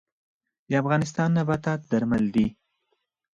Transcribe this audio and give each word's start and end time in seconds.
د 0.69 0.71
افغانستان 0.81 1.29
نباتات 1.37 1.79
درمل 1.91 2.25
دي 2.35 2.47